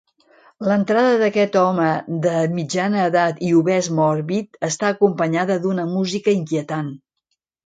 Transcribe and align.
L'entrada 0.69 1.09
d'aquest 1.23 1.57
home 1.59 1.89
de 2.23 2.33
mitjana 2.59 3.03
edat 3.09 3.43
i 3.51 3.51
obès 3.59 3.91
mòrbid 4.01 4.59
està 4.69 4.91
acompanyada 4.95 5.61
d'una 5.67 5.87
música 5.93 6.37
inquietant. 6.41 6.91